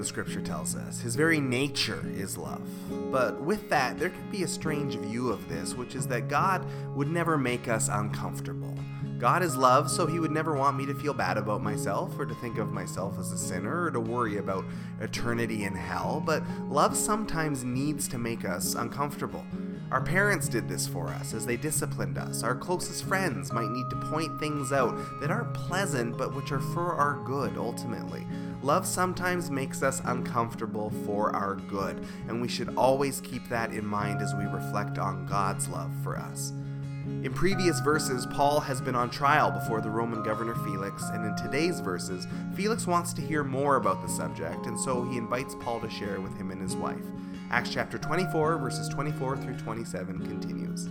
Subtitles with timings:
[0.00, 1.00] the scripture tells us.
[1.00, 2.66] His very nature is love.
[3.12, 6.66] But with that, there can be a strange view of this, which is that God
[6.96, 8.74] would never make us uncomfortable.
[9.18, 12.24] God is love, so he would never want me to feel bad about myself or
[12.24, 14.64] to think of myself as a sinner or to worry about
[15.02, 16.22] eternity in hell.
[16.24, 19.44] But love sometimes needs to make us uncomfortable.
[19.90, 22.44] Our parents did this for us as they disciplined us.
[22.44, 26.60] Our closest friends might need to point things out that aren't pleasant but which are
[26.60, 28.24] for our good ultimately.
[28.62, 33.84] Love sometimes makes us uncomfortable for our good, and we should always keep that in
[33.84, 36.52] mind as we reflect on God's love for us.
[37.24, 41.34] In previous verses, Paul has been on trial before the Roman governor Felix, and in
[41.36, 45.80] today's verses, Felix wants to hear more about the subject, and so he invites Paul
[45.80, 47.04] to share with him and his wife.
[47.50, 50.88] Acts chapter 24, verses 24 through 27 continues.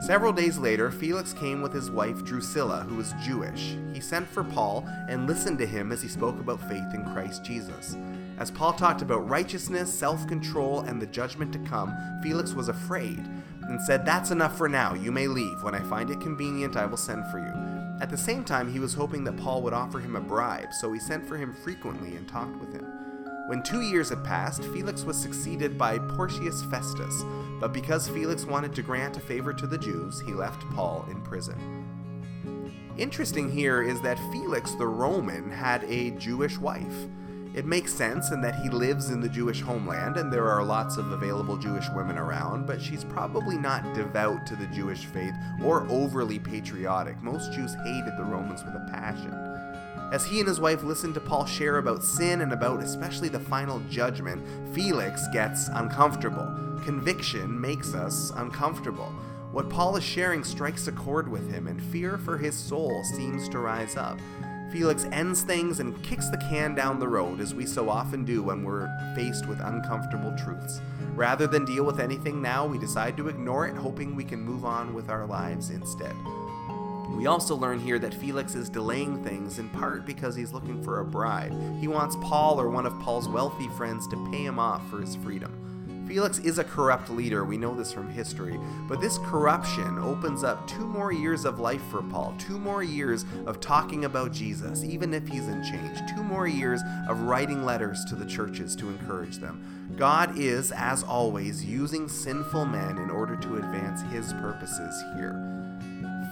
[0.00, 3.76] Several days later, Felix came with his wife Drusilla, who was Jewish.
[3.92, 7.44] He sent for Paul and listened to him as he spoke about faith in Christ
[7.44, 7.96] Jesus.
[8.38, 13.18] As Paul talked about righteousness, self control, and the judgment to come, Felix was afraid
[13.62, 14.94] and said, That's enough for now.
[14.94, 15.64] You may leave.
[15.64, 17.52] When I find it convenient, I will send for you.
[18.00, 20.92] At the same time, he was hoping that Paul would offer him a bribe, so
[20.92, 22.86] he sent for him frequently and talked with him.
[23.48, 27.24] When two years had passed, Felix was succeeded by Porcius Festus,
[27.58, 31.22] but because Felix wanted to grant a favor to the Jews, he left Paul in
[31.22, 31.56] prison.
[32.98, 37.06] Interesting here is that Felix the Roman had a Jewish wife.
[37.54, 40.98] It makes sense in that he lives in the Jewish homeland and there are lots
[40.98, 45.32] of available Jewish women around, but she's probably not devout to the Jewish faith
[45.64, 47.22] or overly patriotic.
[47.22, 49.32] Most Jews hated the Romans with a passion.
[50.10, 53.38] As he and his wife listen to Paul share about sin and about especially the
[53.38, 54.42] final judgment,
[54.74, 56.46] Felix gets uncomfortable.
[56.82, 59.12] Conviction makes us uncomfortable.
[59.52, 63.50] What Paul is sharing strikes a chord with him, and fear for his soul seems
[63.50, 64.18] to rise up.
[64.72, 68.42] Felix ends things and kicks the can down the road, as we so often do
[68.42, 70.80] when we're faced with uncomfortable truths.
[71.14, 74.64] Rather than deal with anything now, we decide to ignore it, hoping we can move
[74.64, 76.14] on with our lives instead.
[77.16, 81.00] We also learn here that Felix is delaying things in part because he's looking for
[81.00, 81.52] a bribe.
[81.80, 85.16] He wants Paul or one of Paul's wealthy friends to pay him off for his
[85.16, 85.68] freedom.
[86.08, 88.58] Felix is a corrupt leader, we know this from history,
[88.88, 93.26] but this corruption opens up two more years of life for Paul, two more years
[93.44, 96.80] of talking about Jesus, even if he's in chains, two more years
[97.10, 99.94] of writing letters to the churches to encourage them.
[99.98, 105.57] God is, as always, using sinful men in order to advance his purposes here.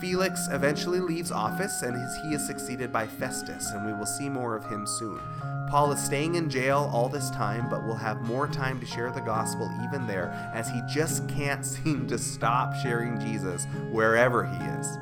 [0.00, 4.54] Felix eventually leaves office and he is succeeded by Festus, and we will see more
[4.54, 5.20] of him soon.
[5.68, 9.10] Paul is staying in jail all this time, but will have more time to share
[9.10, 14.64] the gospel even there, as he just can't seem to stop sharing Jesus wherever he
[14.78, 14.98] is.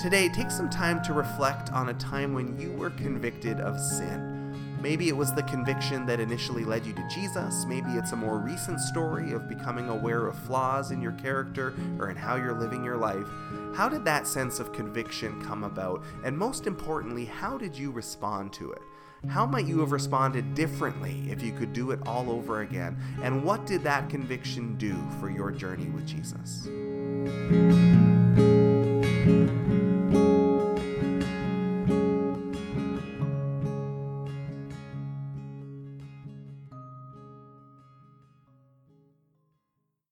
[0.00, 4.29] Today, take some time to reflect on a time when you were convicted of sin.
[4.80, 7.66] Maybe it was the conviction that initially led you to Jesus.
[7.66, 12.08] Maybe it's a more recent story of becoming aware of flaws in your character or
[12.10, 13.26] in how you're living your life.
[13.74, 16.02] How did that sense of conviction come about?
[16.24, 18.82] And most importantly, how did you respond to it?
[19.28, 22.96] How might you have responded differently if you could do it all over again?
[23.22, 26.68] And what did that conviction do for your journey with Jesus?